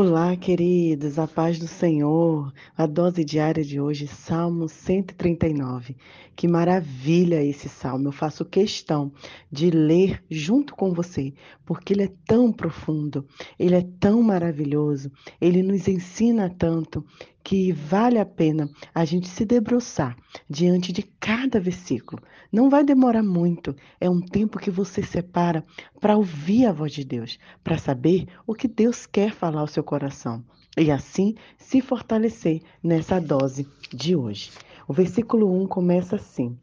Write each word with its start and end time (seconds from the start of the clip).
Olá, 0.00 0.36
queridos, 0.36 1.18
a 1.18 1.26
paz 1.26 1.58
do 1.58 1.66
Senhor. 1.66 2.52
A 2.76 2.86
dose 2.86 3.24
diária 3.24 3.64
de 3.64 3.80
hoje, 3.80 4.06
Salmo 4.06 4.68
139. 4.68 5.96
Que 6.36 6.46
maravilha 6.46 7.42
esse 7.42 7.68
salmo. 7.68 8.06
Eu 8.06 8.12
faço 8.12 8.44
questão 8.44 9.10
de 9.50 9.72
ler 9.72 10.22
junto 10.30 10.76
com 10.76 10.94
você, 10.94 11.34
porque 11.66 11.94
ele 11.94 12.04
é 12.04 12.12
tão 12.24 12.52
profundo, 12.52 13.26
ele 13.58 13.74
é 13.74 13.84
tão 13.98 14.22
maravilhoso, 14.22 15.10
ele 15.40 15.64
nos 15.64 15.88
ensina 15.88 16.48
tanto 16.48 17.04
que 17.48 17.72
vale 17.72 18.18
a 18.18 18.26
pena 18.26 18.68
a 18.94 19.06
gente 19.06 19.26
se 19.26 19.42
debruçar 19.42 20.14
diante 20.50 20.92
de 20.92 21.02
cada 21.02 21.58
versículo. 21.58 22.22
Não 22.52 22.68
vai 22.68 22.84
demorar 22.84 23.22
muito, 23.22 23.74
é 23.98 24.10
um 24.10 24.20
tempo 24.20 24.58
que 24.58 24.70
você 24.70 25.02
separa 25.02 25.64
para 25.98 26.14
ouvir 26.14 26.66
a 26.66 26.72
voz 26.72 26.92
de 26.92 27.02
Deus, 27.06 27.38
para 27.64 27.78
saber 27.78 28.26
o 28.46 28.52
que 28.52 28.68
Deus 28.68 29.06
quer 29.06 29.32
falar 29.32 29.62
ao 29.62 29.66
seu 29.66 29.82
coração 29.82 30.44
e 30.76 30.90
assim 30.90 31.36
se 31.56 31.80
fortalecer 31.80 32.60
nessa 32.82 33.18
dose 33.18 33.66
de 33.94 34.14
hoje. 34.14 34.50
O 34.86 34.92
versículo 34.92 35.50
1 35.62 35.68
começa 35.68 36.16
assim: 36.16 36.54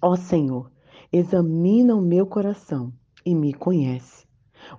Ó 0.00 0.14
Senhor, 0.14 0.70
examina 1.12 1.96
o 1.96 2.00
meu 2.00 2.24
coração 2.24 2.92
e 3.26 3.34
me 3.34 3.52
conhece. 3.52 4.28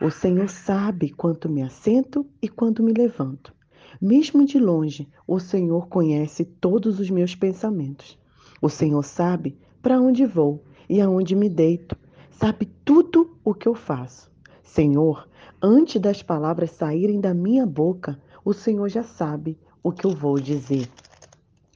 O 0.02 0.10
Senhor 0.10 0.48
sabe 0.48 1.10
quanto 1.10 1.50
me 1.50 1.62
assento 1.62 2.26
e 2.42 2.48
quando 2.48 2.82
me 2.82 2.94
levanto. 2.94 3.59
Mesmo 4.02 4.46
de 4.46 4.60
longe, 4.60 5.08
o 5.28 5.40
Senhor 5.40 5.88
conhece 5.88 6.46
todos 6.46 7.00
os 7.00 7.10
meus 7.10 7.36
pensamentos. 7.36 8.18
O 8.62 8.70
Senhor 8.70 9.04
sabe 9.04 9.58
para 9.82 10.00
onde 10.00 10.26
vou 10.26 10.64
e 10.90 11.00
aonde 11.00 11.36
me 11.36 11.50
deito. 11.50 11.96
Sabe 12.32 12.66
tudo 12.86 13.38
o 13.44 13.54
que 13.54 13.68
eu 13.68 13.76
faço. 13.76 14.30
Senhor, 14.64 15.28
antes 15.62 16.02
das 16.02 16.22
palavras 16.22 16.72
saírem 16.72 17.20
da 17.20 17.34
minha 17.34 17.66
boca, 17.66 18.20
o 18.46 18.54
Senhor 18.54 18.88
já 18.90 19.04
sabe 19.04 19.58
o 19.84 19.92
que 19.92 20.06
eu 20.06 20.12
vou 20.12 20.40
dizer. 20.40 20.90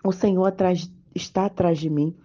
O 0.04 0.12
Senhor 0.12 0.46
atrás, 0.46 0.92
está 1.16 1.46
atrás 1.46 1.80
de 1.80 1.90
mim 1.90 2.16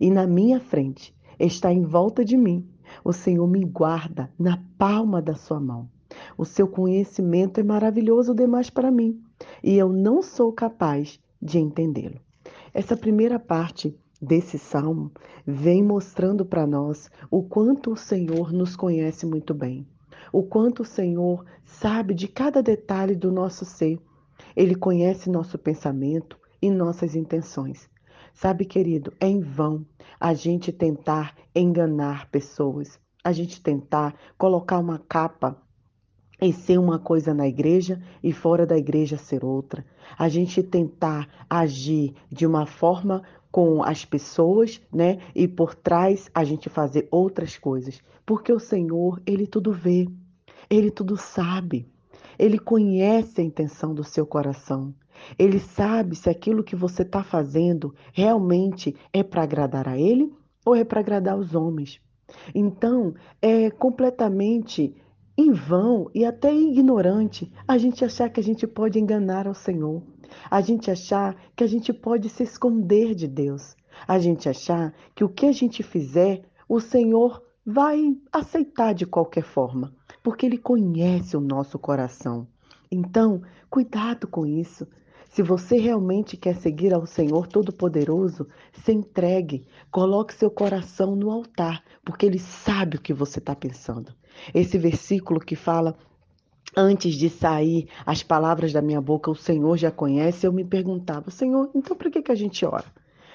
e 0.00 0.10
na 0.10 0.26
minha 0.26 0.60
frente, 0.60 1.14
está 1.38 1.72
em 1.72 1.82
volta 1.82 2.24
de 2.24 2.36
mim. 2.36 2.66
O 3.04 3.12
Senhor 3.12 3.46
me 3.46 3.64
guarda 3.64 4.30
na 4.38 4.62
palma 4.78 5.20
da 5.20 5.34
sua 5.34 5.60
mão. 5.60 5.88
O 6.36 6.44
seu 6.44 6.68
conhecimento 6.68 7.60
é 7.60 7.62
maravilhoso 7.62 8.34
demais 8.34 8.70
para 8.70 8.90
mim 8.90 9.20
e 9.62 9.76
eu 9.76 9.88
não 9.88 10.22
sou 10.22 10.52
capaz 10.52 11.20
de 11.40 11.58
entendê-lo. 11.58 12.20
Essa 12.72 12.96
primeira 12.96 13.38
parte 13.38 13.96
desse 14.20 14.58
salmo 14.58 15.10
vem 15.46 15.82
mostrando 15.82 16.44
para 16.44 16.66
nós 16.66 17.10
o 17.30 17.42
quanto 17.42 17.92
o 17.92 17.96
Senhor 17.96 18.52
nos 18.52 18.76
conhece 18.76 19.26
muito 19.26 19.54
bem, 19.54 19.86
o 20.32 20.42
quanto 20.42 20.82
o 20.82 20.86
Senhor 20.86 21.44
sabe 21.64 22.14
de 22.14 22.28
cada 22.28 22.62
detalhe 22.62 23.14
do 23.14 23.30
nosso 23.30 23.64
ser. 23.64 23.98
Ele 24.54 24.74
conhece 24.74 25.30
nosso 25.30 25.58
pensamento 25.58 26.38
e 26.60 26.70
nossas 26.70 27.14
intenções. 27.14 27.88
Sabe, 28.32 28.64
querido, 28.64 29.12
é 29.18 29.26
em 29.26 29.40
vão 29.40 29.86
a 30.20 30.34
gente 30.34 30.70
tentar 30.72 31.34
enganar 31.54 32.28
pessoas, 32.30 32.98
a 33.24 33.32
gente 33.32 33.62
tentar 33.62 34.14
colocar 34.36 34.78
uma 34.78 34.98
capa 34.98 35.56
e 36.40 36.52
ser 36.52 36.78
uma 36.78 36.98
coisa 36.98 37.32
na 37.32 37.46
igreja 37.46 38.00
e 38.22 38.32
fora 38.32 38.66
da 38.66 38.76
igreja 38.76 39.16
ser 39.16 39.44
outra. 39.44 39.84
A 40.18 40.28
gente 40.28 40.62
tentar 40.62 41.28
agir 41.48 42.14
de 42.30 42.46
uma 42.46 42.66
forma 42.66 43.22
com 43.50 43.82
as 43.82 44.04
pessoas, 44.04 44.80
né? 44.92 45.18
E 45.34 45.48
por 45.48 45.74
trás 45.74 46.30
a 46.34 46.44
gente 46.44 46.68
fazer 46.68 47.08
outras 47.10 47.56
coisas. 47.56 48.02
Porque 48.24 48.52
o 48.52 48.58
Senhor, 48.58 49.20
ele 49.24 49.46
tudo 49.46 49.72
vê. 49.72 50.06
Ele 50.68 50.90
tudo 50.90 51.16
sabe. 51.16 51.88
Ele 52.38 52.58
conhece 52.58 53.40
a 53.40 53.44
intenção 53.44 53.94
do 53.94 54.04
seu 54.04 54.26
coração. 54.26 54.94
Ele 55.38 55.58
sabe 55.58 56.14
se 56.14 56.28
aquilo 56.28 56.62
que 56.62 56.76
você 56.76 57.02
está 57.02 57.22
fazendo 57.22 57.94
realmente 58.12 58.94
é 59.12 59.22
para 59.22 59.42
agradar 59.42 59.88
a 59.88 59.98
ele 59.98 60.32
ou 60.64 60.74
é 60.74 60.84
para 60.84 61.00
agradar 61.00 61.38
os 61.38 61.54
homens. 61.54 62.00
Então, 62.54 63.14
é 63.40 63.70
completamente 63.70 64.94
em 65.36 65.52
vão 65.52 66.10
e 66.14 66.24
até 66.24 66.54
ignorante 66.54 67.52
a 67.68 67.76
gente 67.76 68.04
achar 68.04 68.30
que 68.30 68.40
a 68.40 68.42
gente 68.42 68.66
pode 68.66 68.98
enganar 68.98 69.46
ao 69.46 69.54
Senhor, 69.54 70.02
a 70.50 70.60
gente 70.60 70.90
achar 70.90 71.36
que 71.54 71.62
a 71.62 71.66
gente 71.66 71.92
pode 71.92 72.28
se 72.28 72.42
esconder 72.42 73.14
de 73.14 73.28
Deus, 73.28 73.76
a 74.06 74.18
gente 74.18 74.48
achar 74.48 74.94
que 75.14 75.24
o 75.24 75.28
que 75.28 75.46
a 75.46 75.52
gente 75.52 75.82
fizer, 75.82 76.42
o 76.68 76.80
Senhor 76.80 77.42
vai 77.64 78.16
aceitar 78.32 78.94
de 78.94 79.04
qualquer 79.04 79.42
forma, 79.42 79.92
porque 80.22 80.46
Ele 80.46 80.58
conhece 80.58 81.36
o 81.36 81.40
nosso 81.40 81.78
coração. 81.78 82.46
Então, 82.90 83.42
cuidado 83.68 84.26
com 84.28 84.46
isso. 84.46 84.86
Se 85.36 85.42
você 85.42 85.76
realmente 85.76 86.34
quer 86.34 86.56
seguir 86.56 86.94
ao 86.94 87.04
Senhor 87.04 87.46
Todo-Poderoso, 87.46 88.48
se 88.72 88.90
entregue, 88.90 89.66
coloque 89.90 90.32
seu 90.32 90.50
coração 90.50 91.14
no 91.14 91.30
altar, 91.30 91.84
porque 92.02 92.24
Ele 92.24 92.38
sabe 92.38 92.96
o 92.96 93.00
que 93.02 93.12
você 93.12 93.38
está 93.38 93.54
pensando. 93.54 94.14
Esse 94.54 94.78
versículo 94.78 95.38
que 95.38 95.54
fala 95.54 95.94
antes 96.74 97.16
de 97.16 97.28
sair 97.28 97.86
as 98.06 98.22
palavras 98.22 98.72
da 98.72 98.80
minha 98.80 98.98
boca, 98.98 99.30
o 99.30 99.34
Senhor 99.34 99.76
já 99.76 99.90
conhece, 99.90 100.46
eu 100.46 100.54
me 100.54 100.64
perguntava, 100.64 101.30
Senhor, 101.30 101.70
então 101.74 101.94
por 101.94 102.10
que, 102.10 102.22
que 102.22 102.32
a 102.32 102.34
gente 102.34 102.64
ora? 102.64 102.86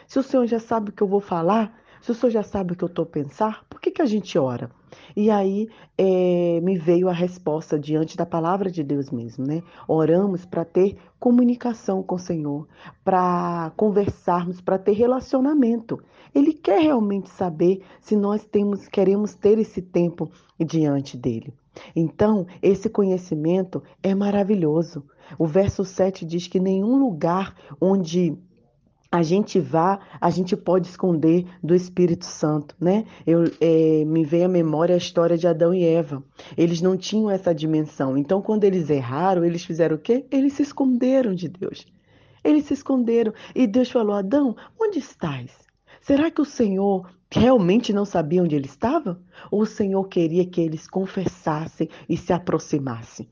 Se 0.08 0.18
o 0.18 0.24
Senhor 0.24 0.48
já 0.48 0.60
sabe 0.60 0.90
o 0.90 0.94
que 0.94 1.04
eu 1.04 1.08
vou 1.08 1.22
falar, 1.22 1.80
se 2.02 2.10
o 2.10 2.16
Senhor 2.16 2.32
já 2.32 2.42
sabe 2.42 2.74
o 2.74 2.76
que 2.76 2.84
eu 2.84 2.88
estou 2.88 3.06
pensar, 3.06 3.64
por 3.70 3.80
que, 3.80 3.92
que 3.92 4.02
a 4.02 4.08
gente 4.08 4.40
ora? 4.40 4.72
E 5.16 5.30
aí 5.30 5.70
é, 5.98 6.60
me 6.62 6.78
veio 6.78 7.10
a 7.10 7.14
resposta 7.14 7.80
diante 7.80 8.18
da 8.18 8.26
palavra 8.26 8.72
de 8.72 8.84
Deus 8.84 9.10
mesmo, 9.10 9.46
né? 9.46 9.62
Oramos 9.88 10.46
para 10.46 10.66
ter 10.66 10.98
comunicação 11.20 12.02
com 12.02 12.16
o 12.16 12.20
Senhor, 12.20 12.68
para 13.04 13.72
conversarmos, 13.76 14.62
para 14.62 14.78
ter 14.78 14.94
relacionamento. 14.94 16.02
Ele 16.34 16.54
quer 16.54 16.82
realmente 16.82 17.30
saber 17.30 17.84
se 18.00 18.16
nós 18.16 18.44
temos, 18.46 18.88
queremos 18.88 19.34
ter 19.36 19.60
esse 19.60 19.82
tempo 19.82 20.32
diante 20.60 21.18
dele. 21.18 21.54
Então, 21.96 22.46
esse 22.62 22.90
conhecimento 22.90 23.82
é 24.04 24.14
maravilhoso. 24.14 25.04
O 25.38 25.48
verso 25.48 25.86
7 25.86 26.26
diz 26.26 26.48
que 26.48 26.60
nenhum 26.60 26.98
lugar 26.98 27.56
onde 27.80 28.38
a 29.12 29.22
gente 29.22 29.60
vá, 29.60 30.00
a 30.22 30.30
gente 30.30 30.56
pode 30.56 30.88
esconder 30.88 31.46
do 31.62 31.76
Espírito 31.76 32.26
Santo, 32.26 32.74
né? 32.80 33.06
Eu, 33.28 33.44
é, 33.60 34.06
me 34.06 34.24
vem 34.24 34.46
à 34.46 34.48
memória 34.48 34.96
a 34.96 34.98
história 34.98 35.38
de 35.38 35.46
Adão 35.46 35.74
e 35.74 35.84
Eva. 35.84 36.24
Eles 36.56 36.82
não 36.82 36.96
tinham 36.96 37.30
essa 37.30 37.54
dimensão. 37.54 38.18
Então, 38.18 38.42
quando 38.42 38.64
eles 38.64 38.90
erraram, 38.90 39.44
eles 39.44 39.66
fizeram 39.66 39.98
o 39.98 40.00
quê? 40.00 40.26
Eles 40.32 40.54
se 40.54 40.64
esconderam 40.64 41.36
de 41.36 41.50
Deus. 41.50 41.86
Eles 42.42 42.66
se 42.66 42.74
esconderam. 42.74 43.34
E 43.54 43.68
Deus 43.68 43.92
falou: 43.92 44.16
Adão, 44.16 44.56
onde 44.80 45.00
estás? 45.00 45.52
Será 46.00 46.32
que 46.32 46.42
o 46.42 46.46
Senhor 46.46 47.08
realmente 47.30 47.92
não 47.92 48.06
sabia 48.06 48.42
onde 48.42 48.56
ele 48.56 48.66
estava? 48.66 49.20
Ou 49.52 49.64
o 49.64 49.66
Senhor 49.66 50.04
queria 50.08 50.46
que 50.46 50.62
eles 50.62 50.88
confessassem 50.88 51.90
e 52.08 52.16
se 52.16 52.32
aproximassem? 52.32 53.28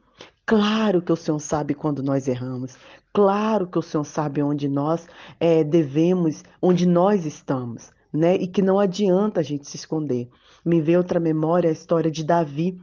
Claro 0.50 1.00
que 1.00 1.12
o 1.12 1.16
Senhor 1.16 1.38
sabe 1.38 1.76
quando 1.76 2.02
nós 2.02 2.28
erramos. 2.28 2.76
Claro 3.14 3.68
que 3.68 3.78
o 3.78 3.84
Senhor 3.84 4.04
sabe 4.04 4.42
onde 4.42 4.68
nós 4.68 5.08
é, 5.40 5.64
devemos, 5.64 6.44
onde 6.60 6.88
nós 6.88 7.24
estamos, 7.24 7.92
né? 8.12 8.34
E 8.34 8.48
que 8.48 8.60
não 8.60 8.80
adianta 8.80 9.42
a 9.42 9.44
gente 9.44 9.70
se 9.70 9.76
esconder. 9.76 10.28
Me 10.66 10.82
veio 10.82 10.98
outra 10.98 11.20
memória 11.20 11.70
a 11.70 11.72
história 11.72 12.10
de 12.10 12.24
Davi, 12.24 12.82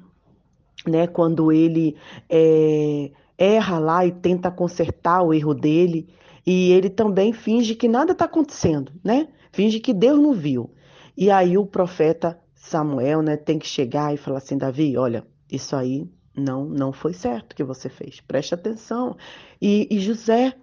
né? 0.87 1.09
Quando 1.09 1.51
ele 1.51 1.97
é, 2.31 3.11
erra 3.37 3.81
lá 3.81 4.07
e 4.07 4.13
tenta 4.13 4.49
consertar 4.49 5.23
o 5.25 5.35
erro 5.35 5.53
dele, 5.53 6.09
e 6.47 6.71
ele 6.71 6.89
também 6.89 7.33
finge 7.33 7.75
que 7.75 7.89
nada 7.89 8.13
está 8.13 8.27
acontecendo, 8.27 8.93
né? 9.03 9.27
Finge 9.51 9.81
que 9.81 9.93
Deus 9.93 10.21
não 10.21 10.33
viu. 10.33 10.71
E 11.17 11.33
aí 11.33 11.59
o 11.59 11.67
profeta 11.67 12.39
Samuel, 12.55 13.23
né, 13.23 13.37
tem 13.37 13.59
que 13.59 13.67
chegar 13.67 14.15
e 14.15 14.17
falar 14.17 14.39
assim, 14.39 14.57
Davi, 14.57 14.97
olha, 14.97 15.27
isso 15.51 15.75
aí 15.75 16.09
não, 16.37 16.65
não 16.67 16.93
foi 16.93 17.13
certo 17.13 17.57
que 17.57 17.65
você 17.65 17.89
fez. 17.89 18.21
Preste 18.21 18.55
atenção. 18.55 19.17
E, 19.61 19.89
e 19.91 19.99
José, 19.99 20.55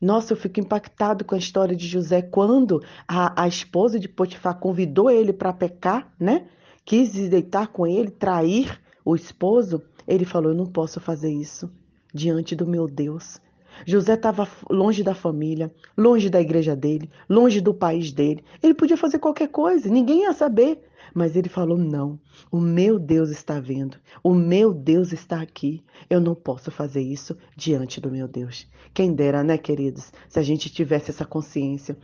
nossa, 0.00 0.32
eu 0.32 0.36
fico 0.36 0.60
impactado 0.60 1.24
com 1.24 1.34
a 1.34 1.38
história 1.38 1.74
de 1.74 1.86
José 1.86 2.20
quando 2.20 2.82
a, 3.08 3.42
a 3.42 3.48
esposa 3.48 3.98
de 3.98 4.08
Potifar 4.08 4.58
convidou 4.58 5.10
ele 5.10 5.32
para 5.32 5.52
pecar, 5.52 6.12
né? 6.20 6.46
Quis 6.84 7.12
deitar 7.28 7.68
com 7.68 7.86
ele, 7.86 8.10
trair 8.10 8.78
o 9.04 9.14
esposo. 9.16 9.82
Ele 10.06 10.26
falou: 10.26 10.50
Eu 10.50 10.56
não 10.56 10.66
posso 10.66 11.00
fazer 11.00 11.32
isso 11.32 11.72
diante 12.12 12.54
do 12.54 12.66
meu 12.66 12.86
Deus. 12.86 13.40
José 13.86 14.14
estava 14.14 14.48
longe 14.70 15.02
da 15.02 15.14
família, 15.14 15.72
longe 15.96 16.30
da 16.30 16.40
igreja 16.40 16.74
dele, 16.74 17.10
longe 17.28 17.60
do 17.60 17.74
país 17.74 18.12
dele. 18.12 18.44
Ele 18.62 18.74
podia 18.74 18.96
fazer 18.96 19.18
qualquer 19.18 19.48
coisa, 19.48 19.88
ninguém 19.88 20.22
ia 20.22 20.32
saber. 20.32 20.80
Mas 21.14 21.36
ele 21.36 21.48
falou: 21.48 21.78
não, 21.78 22.18
o 22.50 22.58
meu 22.58 22.98
Deus 22.98 23.30
está 23.30 23.60
vendo, 23.60 23.96
o 24.22 24.34
meu 24.34 24.74
Deus 24.74 25.12
está 25.12 25.40
aqui. 25.40 25.82
Eu 26.10 26.20
não 26.20 26.34
posso 26.34 26.70
fazer 26.70 27.02
isso 27.02 27.36
diante 27.56 28.00
do 28.00 28.10
meu 28.10 28.26
Deus. 28.26 28.66
Quem 28.92 29.14
dera, 29.14 29.44
né, 29.44 29.56
queridos, 29.56 30.12
se 30.28 30.38
a 30.38 30.42
gente 30.42 30.70
tivesse 30.70 31.10
essa 31.10 31.24
consciência. 31.24 31.96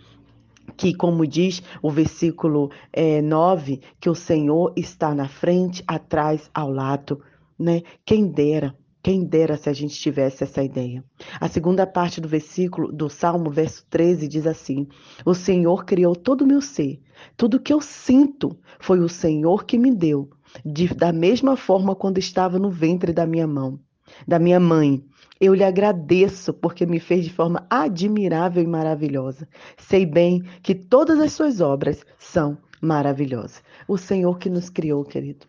Que, 0.77 0.95
como 0.95 1.27
diz 1.27 1.61
o 1.83 1.91
versículo 1.91 2.71
é, 2.93 3.21
9, 3.21 3.81
que 3.99 4.09
o 4.09 4.15
Senhor 4.15 4.73
está 4.77 5.13
na 5.13 5.27
frente, 5.27 5.83
atrás, 5.85 6.49
ao 6.55 6.71
lado, 6.71 7.21
né? 7.59 7.83
Quem 8.05 8.29
dera 8.29 8.77
Quem 9.03 9.25
dera 9.25 9.57
se 9.57 9.71
a 9.71 9.73
gente 9.73 9.99
tivesse 9.99 10.45
essa 10.45 10.63
ideia. 10.63 11.03
A 11.41 11.49
segunda 11.49 11.87
parte 11.87 12.21
do 12.21 12.29
versículo 12.29 12.93
do 12.93 13.09
Salmo, 13.09 13.51
verso 13.51 13.87
13, 13.89 14.29
diz 14.29 14.47
assim: 14.47 14.87
O 15.25 15.35
Senhor 15.35 15.87
criou 15.87 16.15
todo 16.15 16.43
o 16.43 16.47
meu 16.47 16.61
ser. 16.61 17.01
Tudo 17.35 17.61
que 17.61 17.73
eu 17.73 17.81
sinto 17.81 18.59
foi 18.79 19.01
o 19.01 19.09
Senhor 19.09 19.65
que 19.65 19.79
me 19.79 19.91
deu, 19.91 20.29
de, 20.65 20.89
da 20.95 21.13
mesma 21.13 21.57
forma 21.57 21.95
quando 21.95 22.19
estava 22.19 22.59
no 22.59 22.71
ventre 22.71 23.13
da 23.13 23.27
minha 23.27 23.47
mão, 23.47 23.81
da 24.29 24.39
minha 24.39 24.61
mãe. 24.61 25.03
Eu 25.41 25.55
lhe 25.55 25.65
agradeço 25.65 26.53
porque 26.53 26.85
me 26.85 27.01
fez 27.01 27.25
de 27.25 27.33
forma 27.33 27.67
admirável 27.71 28.63
e 28.63 28.67
maravilhosa. 28.67 29.49
Sei 29.79 30.05
bem 30.05 30.43
que 30.63 30.75
todas 30.75 31.19
as 31.19 31.33
suas 31.33 31.63
obras 31.63 32.05
são 32.19 32.59
maravilhosas. 32.83 33.63
O 33.89 33.97
Senhor 33.97 34.39
que 34.39 34.51
nos 34.51 34.69
criou, 34.69 35.03
querido. 35.03 35.47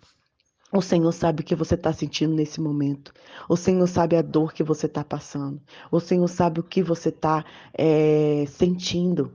O 0.73 0.81
Senhor 0.81 1.11
sabe 1.11 1.41
o 1.41 1.45
que 1.45 1.53
você 1.53 1.75
está 1.75 1.91
sentindo 1.91 2.33
nesse 2.33 2.61
momento. 2.61 3.13
O 3.49 3.57
Senhor 3.57 3.85
sabe 3.87 4.15
a 4.15 4.21
dor 4.21 4.53
que 4.53 4.63
você 4.63 4.85
está 4.85 5.03
passando. 5.03 5.59
O 5.91 5.99
Senhor 5.99 6.27
sabe 6.29 6.61
o 6.61 6.63
que 6.63 6.81
você 6.81 7.09
está 7.09 7.43
é, 7.77 8.45
sentindo. 8.47 9.33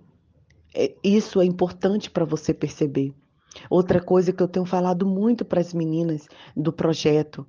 Isso 1.04 1.40
é 1.40 1.44
importante 1.44 2.10
para 2.10 2.24
você 2.24 2.54
perceber. 2.54 3.12
Outra 3.68 4.00
coisa 4.00 4.32
que 4.32 4.42
eu 4.42 4.48
tenho 4.48 4.64
falado 4.64 5.06
muito 5.06 5.44
para 5.44 5.60
as 5.60 5.74
meninas 5.74 6.26
do 6.56 6.72
projeto, 6.72 7.46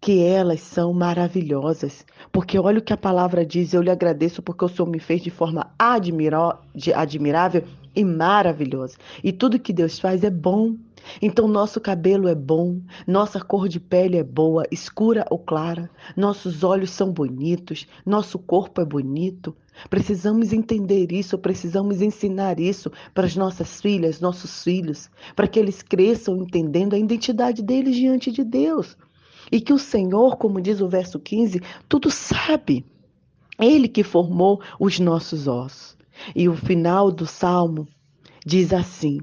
que 0.00 0.22
elas 0.22 0.60
são 0.60 0.92
maravilhosas. 0.92 2.04
Porque 2.32 2.58
olha 2.58 2.78
o 2.78 2.82
que 2.82 2.92
a 2.92 2.96
palavra 2.96 3.44
diz, 3.44 3.72
eu 3.72 3.82
lhe 3.82 3.90
agradeço 3.90 4.42
porque 4.42 4.64
o 4.64 4.68
Senhor 4.68 4.88
me 4.88 4.98
fez 4.98 5.22
de 5.22 5.30
forma 5.30 5.72
admirável 5.78 7.64
e 7.94 8.04
maravilhosa. 8.04 8.96
E 9.22 9.32
tudo 9.32 9.58
que 9.58 9.72
Deus 9.72 9.98
faz 9.98 10.22
é 10.22 10.30
bom. 10.30 10.76
Então, 11.20 11.48
nosso 11.48 11.80
cabelo 11.80 12.28
é 12.28 12.34
bom, 12.34 12.80
nossa 13.06 13.40
cor 13.40 13.68
de 13.68 13.80
pele 13.80 14.18
é 14.18 14.22
boa, 14.22 14.64
escura 14.70 15.24
ou 15.30 15.38
clara, 15.38 15.90
nossos 16.14 16.62
olhos 16.62 16.90
são 16.90 17.10
bonitos, 17.10 17.86
nosso 18.04 18.38
corpo 18.38 18.80
é 18.80 18.84
bonito. 18.84 19.56
Precisamos 19.88 20.52
entender 20.52 21.10
isso, 21.10 21.38
precisamos 21.38 22.02
ensinar 22.02 22.60
isso 22.60 22.92
para 23.14 23.26
as 23.26 23.34
nossas 23.34 23.80
filhas, 23.80 24.20
nossos 24.20 24.62
filhos, 24.62 25.08
para 25.34 25.48
que 25.48 25.58
eles 25.58 25.80
cresçam 25.82 26.36
entendendo 26.36 26.94
a 26.94 26.98
identidade 26.98 27.62
deles 27.62 27.96
diante 27.96 28.30
de 28.30 28.44
Deus. 28.44 28.96
E 29.50 29.60
que 29.60 29.72
o 29.72 29.78
Senhor, 29.78 30.36
como 30.36 30.60
diz 30.60 30.80
o 30.80 30.88
verso 30.88 31.18
15, 31.18 31.60
tudo 31.88 32.10
sabe. 32.10 32.84
Ele 33.58 33.88
que 33.88 34.02
formou 34.02 34.60
os 34.78 35.00
nossos 35.00 35.48
ossos. 35.48 35.99
E 36.34 36.48
o 36.48 36.56
final 36.56 37.10
do 37.10 37.26
salmo 37.26 37.86
diz 38.44 38.72
assim: 38.72 39.20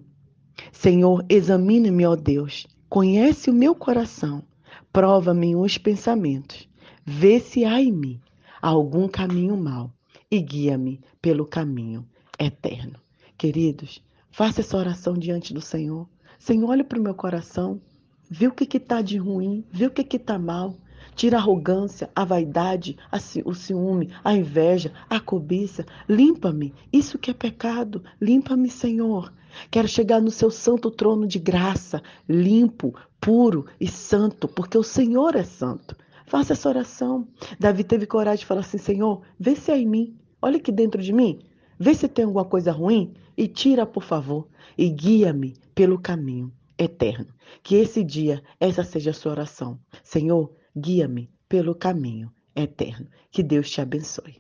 Senhor, 0.72 1.26
examine-me, 1.30 2.06
ó 2.06 2.16
Deus, 2.16 2.68
conhece 2.90 3.50
o 3.50 3.54
meu 3.54 3.76
coração, 3.76 4.44
prova-me 4.92 5.56
os 5.56 5.78
pensamentos, 5.78 6.68
vê 7.06 7.40
se 7.40 7.66
há 7.66 7.82
em 7.82 7.92
mim 7.92 8.22
algum 8.62 9.08
caminho 9.08 9.56
mau 9.56 9.92
e 10.30 10.40
guia-me 10.42 11.02
pelo 11.22 11.46
caminho 11.46 12.08
eterno. 12.40 13.00
Queridos, 13.38 14.02
faça 14.32 14.62
essa 14.62 14.78
oração 14.78 15.14
diante 15.14 15.54
do 15.54 15.62
Senhor. 15.62 16.08
Senhor, 16.40 16.70
olhe 16.70 16.84
para 16.84 17.00
o 17.00 17.02
meu 17.02 17.14
coração, 17.14 17.82
vê 18.30 18.48
o 18.48 18.52
que 18.52 18.78
está 18.78 19.02
de 19.02 19.18
ruim, 19.18 19.64
vê 19.72 19.86
o 19.86 19.92
que 19.92 20.16
está 20.16 20.38
mal. 20.38 20.76
Tira 21.18 21.38
a 21.38 21.40
arrogância, 21.40 22.12
a 22.16 22.24
vaidade, 22.24 22.96
a, 23.12 23.18
o 23.44 23.56
ciúme, 23.56 24.12
a 24.24 24.36
inveja, 24.36 24.94
a 25.10 25.20
cobiça. 25.20 25.84
Limpa-me. 26.08 26.76
Isso 26.94 27.18
que 27.18 27.32
é 27.32 27.34
pecado. 27.34 28.04
Limpa-me, 28.22 28.70
Senhor. 28.70 29.34
Quero 29.72 29.88
chegar 29.88 30.22
no 30.22 30.30
seu 30.30 30.52
santo 30.52 30.92
trono 30.92 31.26
de 31.26 31.40
graça, 31.40 32.04
limpo, 32.30 32.94
puro 33.20 33.66
e 33.82 33.88
santo, 33.88 34.48
porque 34.48 34.78
o 34.78 34.84
Senhor 34.84 35.36
é 35.36 35.44
santo. 35.44 35.98
Faça 36.28 36.54
essa 36.54 36.70
oração. 36.70 37.28
Davi 37.60 37.84
teve 37.84 38.06
coragem 38.06 38.42
de 38.42 38.46
falar 38.46 38.62
assim: 38.62 38.78
Senhor, 38.78 39.24
vê 39.40 39.56
se 39.56 39.72
é 39.72 39.80
em 39.80 39.88
mim. 39.88 40.16
Olha 40.40 40.58
aqui 40.58 40.72
dentro 40.72 41.02
de 41.02 41.12
mim. 41.12 41.40
Vê 41.80 41.96
se 41.96 42.08
tem 42.08 42.26
alguma 42.26 42.46
coisa 42.46 42.72
ruim 42.72 43.16
e 43.36 43.48
tira, 43.48 43.88
por 43.88 44.04
favor, 44.04 44.48
e 44.78 44.88
guia-me 44.88 45.56
pelo 45.74 45.98
caminho 45.98 46.52
eterno. 46.78 47.34
Que 47.64 47.76
esse 47.76 48.04
dia, 48.04 48.44
essa 48.60 48.84
seja 48.84 49.10
a 49.10 49.14
sua 49.16 49.32
oração. 49.32 49.80
Senhor, 50.04 50.52
guia-me 50.78 51.30
pelo 51.50 51.76
caminho 51.76 52.32
eterno. 52.56 53.10
Que 53.32 53.44
Deus 53.44 53.70
te 53.70 53.82
abençoe. 53.82 54.40